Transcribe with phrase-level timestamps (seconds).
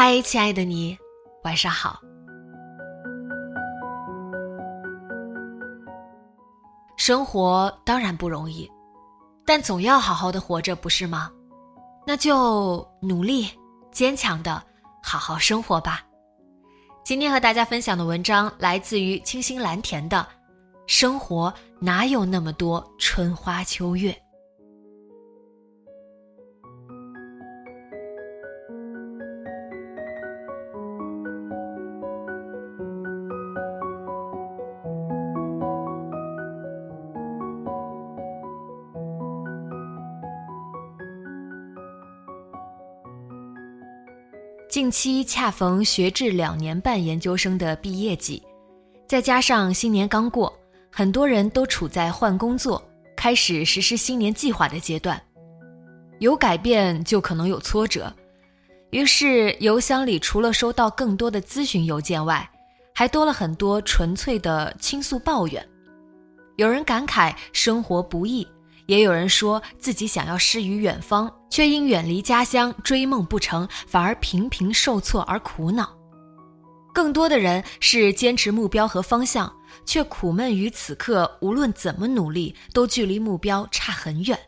[0.00, 0.96] 嗨，亲爱的你，
[1.42, 2.00] 晚上好。
[6.96, 8.70] 生活当然不容易，
[9.44, 11.28] 但总要好好的活着，不是吗？
[12.06, 13.50] 那就努力、
[13.90, 14.62] 坚强的
[15.02, 16.06] 好好生活吧。
[17.02, 20.18] 今天和大家分享的文章来自于清新蓝田的
[20.86, 24.12] 《生活哪有那么多春花秋月》。
[44.78, 48.40] 近期恰逢学制两年半研究生的毕业季，
[49.08, 50.56] 再加上新年刚过，
[50.88, 52.80] 很多人都处在换工作、
[53.16, 55.20] 开始实施新年计划的阶段。
[56.20, 58.14] 有改变就可能有挫折，
[58.90, 62.48] 于是邮箱里除了收到更多的咨询邮件外，
[62.94, 65.68] 还多了很多纯粹的倾诉抱怨。
[66.54, 68.46] 有人感慨生活不易。
[68.88, 75.94] 也有人说自己想要诗与远方，却因远离家乡追梦不成，反而频频受挫而苦恼。
[76.94, 79.54] 更多的人是坚持目标和方向，
[79.84, 84.38] 却苦闷于此刻无论怎么努力都距离目标差很远。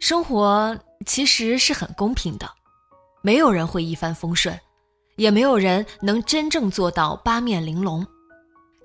[0.00, 2.50] 生活其实是很公平的，
[3.20, 4.58] 没有人会一帆风顺，
[5.16, 8.04] 也没有人能真正做到八面玲珑。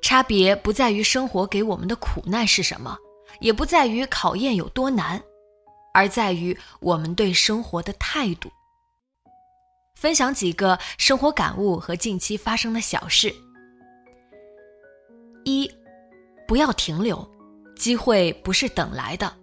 [0.02, 2.98] 差别不在于生活给我们的苦难是什么。
[3.40, 5.22] 也不在于考验有多难，
[5.94, 8.50] 而在于我们对生活的态度。
[9.96, 13.34] 分享几个生活感悟和近期发生的小事：
[15.46, 15.70] 一，
[16.48, 17.26] 不要停留，
[17.76, 19.34] 机会不是等来的。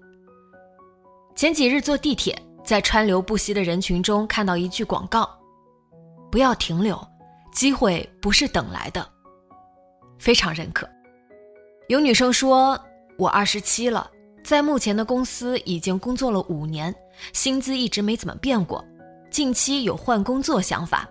[1.34, 5.30] 前几日坐地铁，在川流不息的人群中看到一句广告
[6.30, 7.00] ：“不要停留，
[7.52, 9.08] 机会不是等来的。”
[10.18, 10.88] 非常认可。
[11.88, 12.78] 有女生说。
[13.20, 14.10] 我二十七了，
[14.42, 16.94] 在目前的公司已经工作了五年，
[17.34, 18.82] 薪资一直没怎么变过。
[19.30, 21.06] 近期有换工作想法，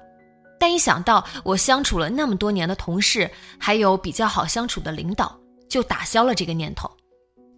[0.59, 6.89] 但一想到我相处了那么多年的同事，还有比较好相处的领导，就打消了这个念头。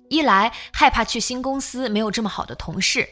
[0.10, 3.08] 一来害怕去新公司没有这么好的同事，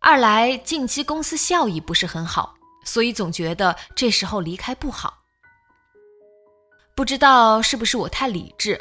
[0.00, 5.14] 二来近期公司效益不是很好，所以总觉得这时候离开不好。
[6.94, 8.78] 不知道是不是我太理智。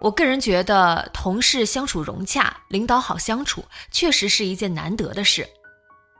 [0.00, 5.46] 我个人觉得，同事相处融洽，领导好相处，确实是一件难得的事，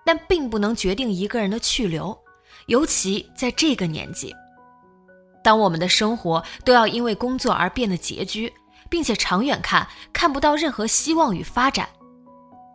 [0.05, 2.17] 但并不能决定一个人的去留，
[2.67, 4.35] 尤其在这个年纪。
[5.43, 8.53] 当我们的生活都要因为工作而变得拮据，
[8.91, 11.89] 并且长远看看不到任何希望与发展，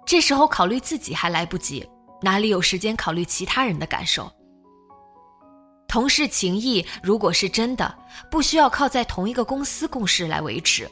[0.07, 1.87] 这时候考虑自己还来不及，
[2.23, 4.31] 哪里有时间考虑其他人的感受？
[5.87, 7.95] 同事情谊如果是真的，
[8.29, 10.89] 不需要靠在同一个公司共事来维持。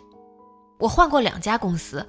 [0.80, 2.06] 我换过两家公司，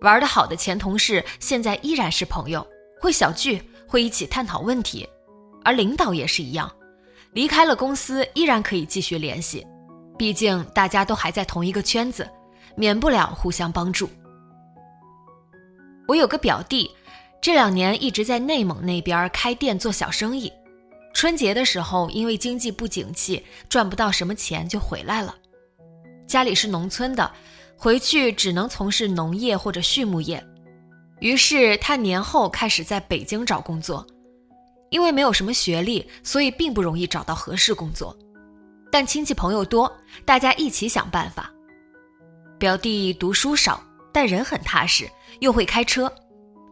[0.00, 2.66] 玩得好的前同事现在依然是朋友，
[3.00, 5.08] 会小聚，会一起探讨问题。
[5.64, 6.70] 而领导也是一样，
[7.32, 9.66] 离开了公司依然可以继续联系，
[10.16, 12.26] 毕竟大家都还在同一个圈子，
[12.76, 14.08] 免不了互相帮助。
[16.06, 16.90] 我有个表弟，
[17.42, 20.50] 这两年一直在内蒙那边开店做小生意。
[21.18, 25.34] 春节的时候，因为经济不景气，赚不到什么钱，就回来了。
[26.28, 27.28] 家里是农村的，
[27.76, 30.40] 回去只能从事农业或者畜牧业。
[31.18, 34.06] 于是他年后开始在北京找工作，
[34.90, 38.16] 因为没有什么学历，所以并不容易找到合适工作。
[38.88, 39.92] 但亲戚朋友多，
[40.24, 41.52] 大家一起想办法。
[42.60, 43.82] 表弟读书少，
[44.12, 45.10] 但人很踏实，
[45.40, 46.08] 又会开车，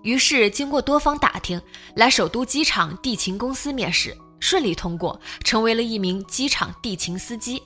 [0.04, 1.60] 于是经过多方打听，
[1.96, 4.16] 来首都机场地勤公司面试。
[4.40, 7.62] 顺利通过，成为了一名机场地勤司机，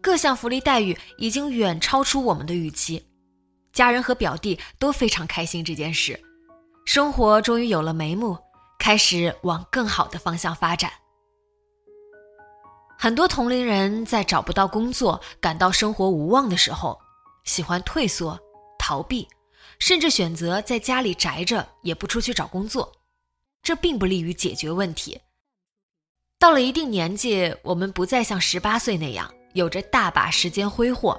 [0.00, 3.04] 各项福利待遇已经远超出我们的预期，
[3.72, 6.18] 家人和表弟都非常开心这件事，
[6.84, 8.38] 生活终于有了眉目，
[8.78, 10.90] 开始往更好的方向发展。
[12.96, 16.98] 很多同龄人在找不到工作、感到生活无望的时候，
[17.44, 18.38] 喜欢退缩、
[18.78, 19.28] 逃避，
[19.78, 22.90] 甚至选择在家里宅着，也不出去找工作。
[23.62, 25.20] 这并不利于解决问题。
[26.44, 31.18] 到了一定年纪，我们不再像十八岁那样有着大把时间挥霍。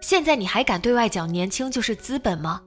[0.00, 2.60] 现在你还敢对外讲年轻就是资本吗？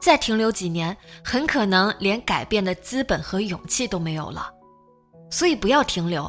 [0.00, 4.50] 再停留几年，很可能连改变的资本和勇气都没有了。
[5.30, 6.28] 所以不要停留。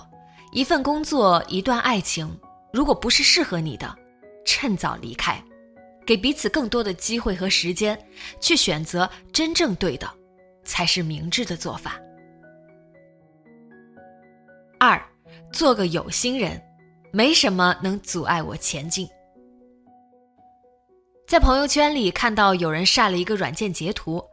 [0.51, 2.31] 一份工作，一段爱情，
[2.72, 3.98] 如果不是适合你的，
[4.45, 5.44] 趁早离开，
[6.06, 8.00] 给彼此更多的机会和时间，
[8.39, 10.07] 去选择真正对的，
[10.63, 12.00] 才是明智的做法。
[14.79, 14.99] 二，
[15.51, 16.61] 做个有心人，
[17.11, 19.05] 没什么能阻碍我前进。
[21.27, 24.23] 在朋友圈里看到有人晒了一个软件截图，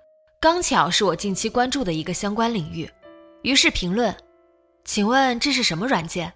[0.41, 2.89] 刚巧是我近期关注的一个相关领域，
[3.43, 4.17] 于是评论。
[4.85, 6.33] 请问这是什么软件？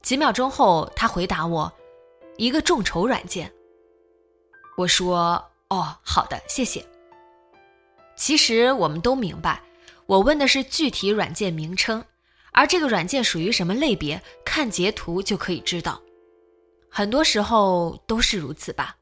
[0.00, 1.70] 几秒钟后，他回答我
[2.38, 3.52] ：“一个众筹软件。”
[4.78, 6.86] 我说：“哦，好的，谢谢。”
[8.14, 9.60] 其实我们都明白，
[10.06, 12.04] 我问的是具体软件名称，
[12.54, 16.00] 而这个软件属于什么类别，看截图就可以知道。
[16.88, 18.96] 很多时候都是如此吧。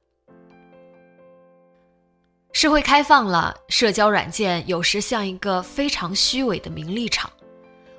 [2.55, 7.31] 社会开放了，社交软件有时像一个非常虚伪的名利场。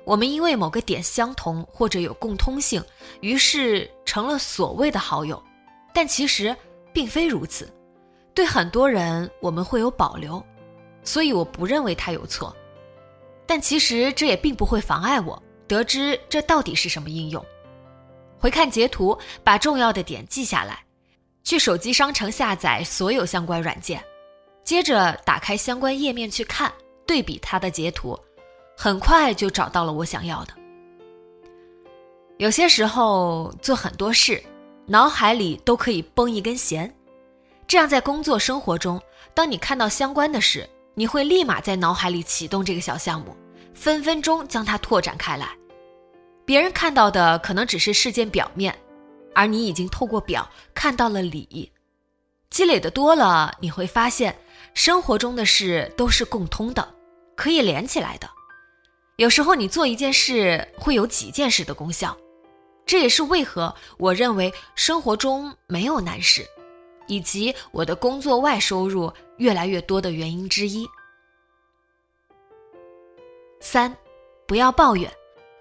[0.04, 2.82] 我们因为某个点相同或者有共通性，
[3.20, 5.42] 于是成了所谓的好友，
[5.94, 6.54] 但其实
[6.92, 7.72] 并非如此。
[8.34, 10.44] 对很多人我们会有保留，
[11.04, 12.54] 所以我不认为他有错。
[13.46, 17.44] 但其实这也并不会妨碍我得知这到底是什么应用。
[18.38, 20.84] 回看截图，把重要的点记下来，
[21.42, 24.02] 去手机商城下载所有相关软件，
[24.62, 26.72] 接着打开相关页面去看，
[27.06, 28.18] 对比它的截图。
[28.76, 30.54] 很快就找到了我想要的。
[32.38, 34.42] 有些时候做很多事，
[34.86, 36.92] 脑海里都可以绷一根弦，
[37.68, 39.00] 这样在工作生活中，
[39.32, 43.36] 当你看到相关的事，你会立马在脑海里启动这个小项目，
[43.74, 45.48] 分分钟将它拓展开来。
[46.44, 48.76] 别人看到的可能只是事件表面，
[49.34, 51.72] 而你已经透过表看到了里。
[52.50, 54.36] 积累的多了，你会发现
[54.74, 56.94] 生活中的事都是共通的，
[57.34, 58.30] 可以连起来的。
[59.16, 62.16] 有时候你做一件事会有几件事的功效，
[62.86, 66.46] 这也是为何我认为生活中没有难事，
[67.08, 70.88] 以及我的工作外收入越来越多的原因之一。
[73.60, 73.94] 三，
[74.46, 75.10] 不要抱怨，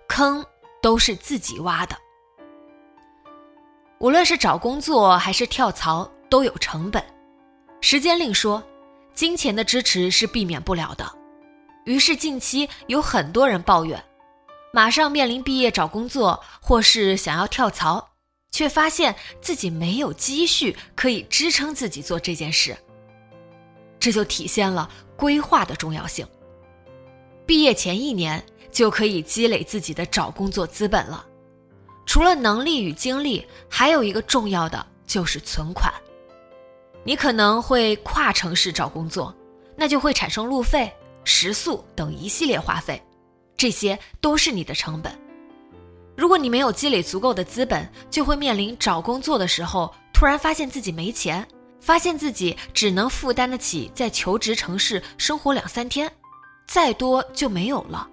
[0.08, 0.46] 坑
[0.82, 1.98] 都是自己挖的。
[4.00, 7.04] 无论是找工作还是跳槽，都有成本。
[7.80, 8.62] 时间另说，
[9.14, 11.10] 金钱的支持是避免不了的。
[11.86, 14.04] 于是，近期有很多人抱怨，
[14.74, 18.10] 马上面临毕业找工作，或是想要跳槽，
[18.52, 22.78] 却发现自己没有积蓄可以支撑自己做这件事。
[24.04, 26.28] 这就体现了规划的重要性。
[27.46, 31.26] 毕业前一年就可以积累自己的找工作资本了。
[32.06, 35.90] 除了能力与精力，还有一个重要的就是存款。
[37.06, 39.34] 你可能会跨城市找工作，
[39.78, 40.92] 那就会产生路费。
[41.24, 43.02] 食宿等一系列花费，
[43.56, 45.18] 这些都是你的成本。
[46.18, 51.48] 如果你没有积累足够的资本，就会面临找工作的时候突然发现自己没钱，
[51.84, 56.10] 发现自己只能负担得起在求职城市生活两三天，
[56.66, 58.08] 再多就没有了。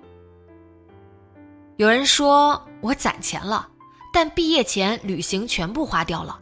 [1.77, 3.69] 有人说我攒钱了，
[4.13, 6.37] 但毕业前旅行全部花掉了。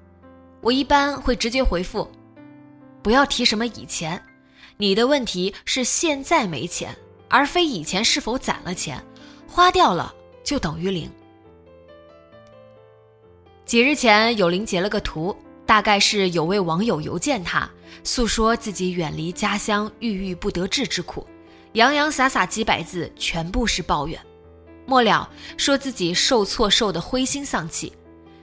[0.62, 2.10] 我一般会直接回复：
[3.02, 4.20] 不要提什么以前。
[4.78, 6.96] 你的问题是现在没钱，
[7.28, 9.04] 而非以前是否攒了钱，
[9.46, 11.10] 花掉了就等于零。
[13.66, 15.36] 几日前，有灵截了个图，
[15.68, 17.68] 大概是有位网友邮件他，
[18.02, 21.26] 诉说自己远离家乡、郁郁不得志之苦，
[21.74, 24.18] 洋洋洒洒几百字全部是抱怨，
[24.86, 27.92] 末了说自己受挫受的灰心丧气，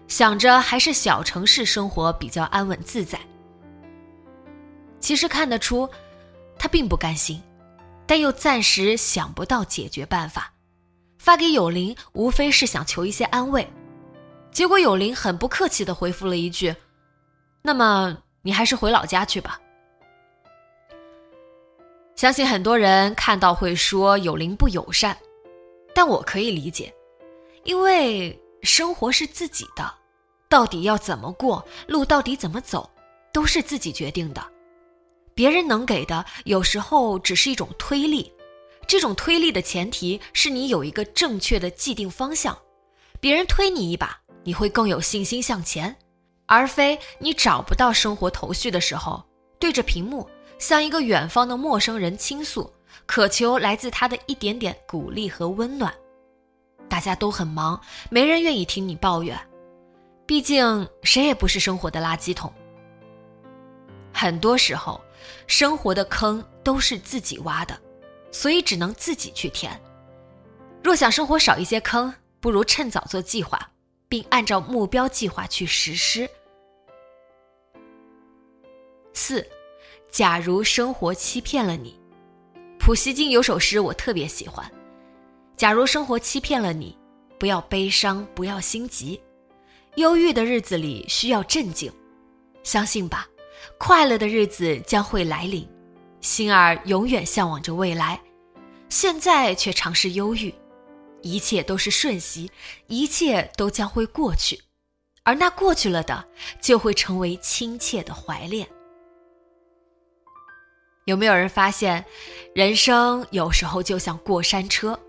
[0.07, 3.19] 想着还是小城市生活比较安稳自在。
[4.99, 5.89] 其实看得出。
[6.57, 7.41] 他并不甘心，
[8.07, 10.53] 但又暂时想不到解决办法。
[11.17, 13.67] 发给有灵，无非是想求一些安慰。
[14.51, 16.73] 结果有灵很不客气的回复了一句
[17.65, 19.59] ：“那么你还是回老家去吧。”
[22.15, 25.17] 相信很多人看到会说有灵不友善，
[25.93, 26.93] 但我可以理解，
[27.63, 29.91] 因为生活是自己的，
[30.47, 32.89] 到底要怎么过，路到底怎么走，
[33.33, 34.41] 都是自己决定的。
[35.33, 38.31] 别人能给的，有时候只是一种推力。
[38.87, 42.57] 这种推力的前提是你有一个正确的既定方向。
[43.19, 45.93] 别人推你一把，你会更有信心向前，
[46.47, 49.23] 而非你找不到生活头绪的时候，
[49.59, 52.71] 对着屏幕向一个远方的陌生人倾诉，
[53.05, 55.93] 渴求来自他的一点点鼓励和温暖。
[56.87, 59.39] 大家都很忙，没人愿意听你抱怨，
[60.25, 62.53] 毕竟谁也不是生活的垃圾桶。
[64.13, 65.01] 很多时候，
[65.47, 67.75] 生活的坑都是自己挖的，
[68.31, 69.77] 所以只能自己去填。
[70.83, 73.59] 若想生活少一些坑，不如趁早做计划，
[74.15, 76.29] 并按照目标计划去实施。
[79.13, 79.45] 四，
[80.09, 81.99] 假如生活欺骗了你，
[82.79, 84.71] 普希金有首诗我特别喜欢。
[85.57, 86.97] 假如生活欺骗了你，
[87.37, 89.21] 不要悲伤，不要心急。
[89.95, 91.91] 忧郁的日子里需要镇静，
[92.63, 93.27] 相信吧，
[93.77, 95.67] 快乐的日子将会来临。
[96.21, 98.17] 心儿永远向往着未来，
[98.87, 100.55] 现在却尝试忧郁。
[101.25, 102.51] 一切都是瞬息，
[102.85, 104.61] 一切都将会过去，
[105.23, 106.23] 而那过去了的，
[106.61, 108.69] 就会成为亲切的怀恋。
[111.05, 112.05] 有没有人发现，
[112.53, 114.99] 人生有时候就像过山车？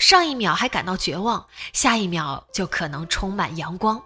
[0.00, 4.02] 上一秒还感到绝望，下一秒就可能充满阳光。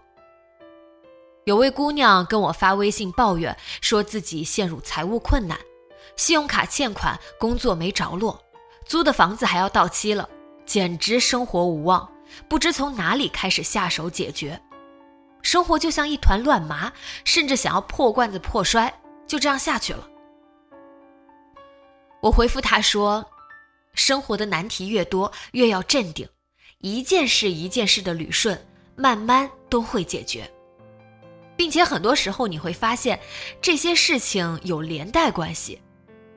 [1.47, 5.59] 有位姑娘跟我发微信抱怨，说自己陷入财务困难，
[6.17, 8.39] 信用卡欠款，工作没着落，
[8.85, 10.29] 租的房子还要到期了，
[10.67, 12.07] 简直生活无望，
[12.49, 14.61] 不知从哪里开始下手解决。
[15.43, 16.93] 生活就像一团乱麻，
[17.25, 18.93] 甚至想要破罐子破摔，
[19.27, 20.07] 就这样下去了。
[22.21, 23.25] 我回复他说。
[23.95, 26.29] 生活的难题越多，越要镇定，
[26.81, 30.47] 一件事一件事的捋顺，慢慢都会解决。
[31.57, 33.19] 并且很多时候你会发现，
[33.63, 35.81] 这些事情有连带关系，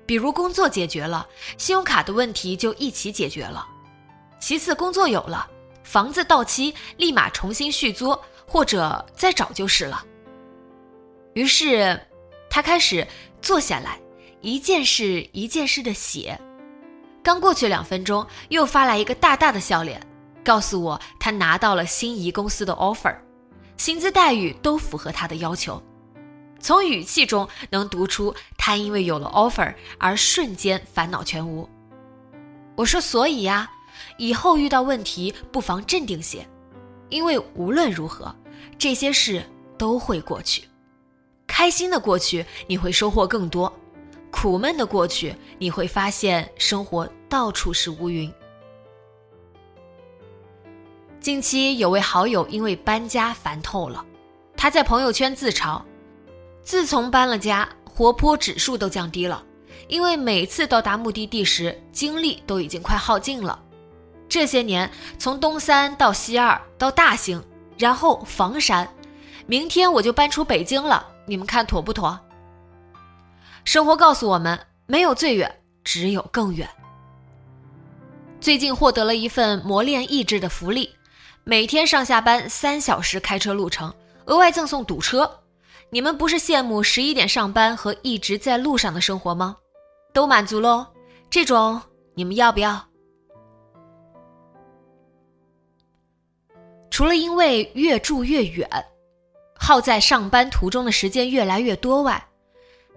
[0.06, 3.68] 比如工作解决了，信用卡的问题就一起解决了；
[4.40, 5.50] 其次，工作有了，
[5.84, 8.18] 房子到期立马重新续租，
[8.48, 10.04] 或者再找就是了。
[11.34, 12.00] 于是，
[12.50, 13.06] 他开始
[13.42, 14.00] 坐下来，
[14.42, 16.40] 一件事一件事的写。
[17.22, 20.02] 刚过去两分钟，又发来一个大大的笑脸，
[20.44, 23.16] 告诉我他拿到了心仪公司的 offer，
[23.78, 25.82] 薪资待遇都符合他的要求。
[26.62, 31.70] 从语气中能读出他因为有了 offer 而瞬间烦恼全无。
[32.76, 33.70] 我说：“所以呀，
[34.20, 36.46] 以后遇到问题不妨镇定些，
[37.10, 38.36] 因为无论如何，
[38.78, 39.44] 这些事
[39.78, 40.66] 都会过去。
[41.48, 43.74] 开心的过去，你会收获更多。”
[44.32, 48.32] 苦闷的过去，你会发现生活到处是乌云。
[51.20, 54.06] 近期有位好友因为搬家烦透了，
[54.56, 55.82] 他在朋友圈自嘲：
[56.62, 59.44] 自从搬了家，活泼指数都降低了，
[59.88, 63.60] 因为每次到达目的地时，精力都已经快耗尽了。
[64.30, 67.44] 这些年，从东三到西二到大兴，
[67.78, 68.88] 然后房山，
[69.48, 72.18] 明天我就搬出北京了，你们看妥不妥？
[73.66, 76.70] 生活告诉我们，没有最远，只有更远。
[78.40, 80.96] 最近获得了一份磨练意志的福利，
[81.44, 83.94] 每天上下班三小时开车路程，
[84.26, 85.40] 额外赠送堵车。
[85.90, 89.58] 你们不是羡慕十一点上班和一直在路上的生活吗？
[90.14, 90.86] 都满足喽，
[91.32, 91.82] 这种
[92.14, 92.89] 你们要不要？
[97.00, 98.70] 除了因为越住越远，
[99.58, 102.22] 耗在上班途中的时间越来越多外，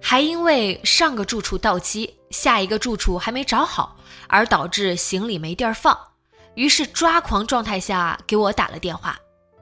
[0.00, 5.96] 还因为上个住处到期，下一个住处还没找好，而导致行李没地儿放，
[6.56, 9.16] 于是抓狂状态下给我打了电话，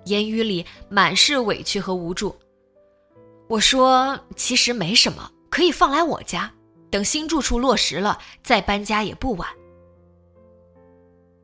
[0.06, 2.34] 言语里满是委屈和无助。
[3.46, 6.50] 我说其实没什么，可以放来我家，
[6.90, 9.46] 等新住处落实了再搬家也不晚。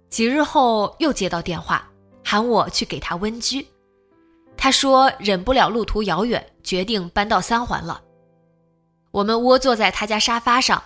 [0.09, 1.87] 几日后又接到电话，
[2.29, 3.65] 喊我去给他温居，
[4.57, 8.03] 他说忍不了路途遥远，决定搬到三环了。
[9.13, 10.83] 我们窝坐在他家沙发上，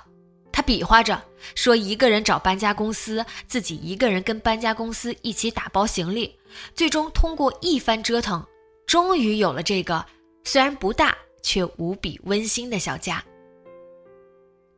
[0.53, 1.19] 他比划着
[1.55, 6.39] 说：“一个人找搬家公司，自己一个人跟搬家公司一起打包行李。”
[6.77, 8.47] 最终通过一番折腾，
[8.87, 10.05] 终于有了这个
[10.45, 13.25] 虽然不大却无比温馨的小家。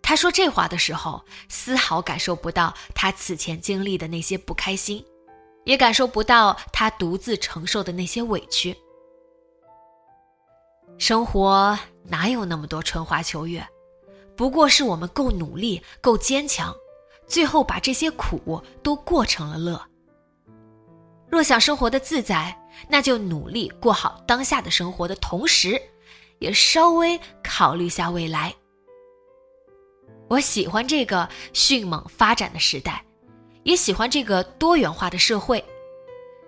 [0.00, 5.04] 他说这话的时候，丝毫感受不到他此前经历的那些不开心，
[5.64, 8.76] 也感受不到他独自承受的那些委屈。
[10.99, 11.78] 生活。
[12.04, 13.64] 哪有那么多春花秋月？
[14.37, 16.75] 不过是我们够努力、够坚强，
[17.28, 19.81] 最后把这些苦都过成了乐。
[21.31, 25.81] 若想生活的自在，那就努力过好当下的生活的同时，
[26.40, 28.52] 也稍微考虑下未来。
[30.26, 33.04] 我喜欢这个迅猛发展的时代，
[33.64, 35.64] 也喜欢这个多元化的社会，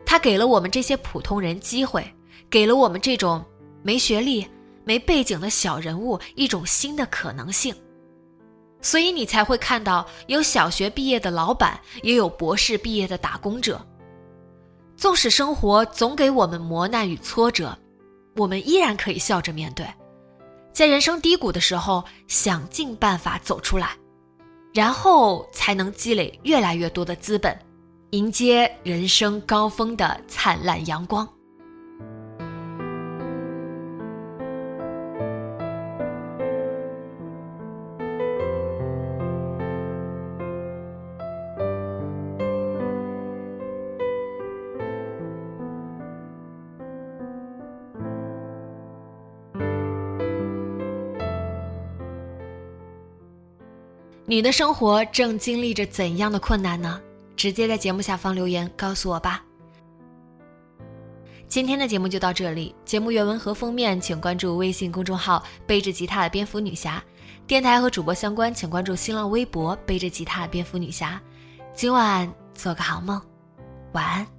[0.04, 2.04] 它给了我们这些普通人机会，
[2.50, 3.44] 给了我们这种
[3.82, 4.46] 没学历、
[4.84, 7.74] 没背景的小人物一种新的可能性。
[8.80, 13.80] 所以你才会看到有小学毕业的老板，也有博士毕业的打工者。
[14.96, 17.76] 纵使生活总给我们磨难与挫折，
[18.36, 19.86] 我们依然可以笑着面对，
[20.72, 23.96] 在人生低谷的时候想尽办法走出来，
[24.74, 27.56] 然后才能积累越来越多的资本，
[28.10, 31.26] 迎接人生高峰的灿烂阳光。
[54.34, 57.00] 你的生活正经历着怎样的困难呢？
[57.36, 59.40] 直接在节目下方留言告诉我吧。
[61.46, 67.00] 今天的节目就到这里，节目原文和封面请关注微信公众号“背着吉他的蝙蝠女侠”，
[67.46, 71.22] 电台和主播相关请关注新浪微博“背着吉他的蝙蝠女侠”。
[71.72, 73.22] 今晚做个好梦，
[73.92, 74.33] 晚安。